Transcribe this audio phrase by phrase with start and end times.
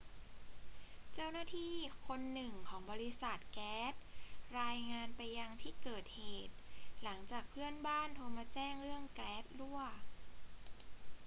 [1.13, 1.73] เจ้าหน้าที่
[2.07, 3.93] คนหนึ่งของบริษัทแก๊ส
[4.61, 6.53] รายงานไปยังที่เกิดเหตุ
[7.03, 9.79] หลังจากเพื่อนบ้านโทรมาแจ้งเรื่องแก๊สรั่ว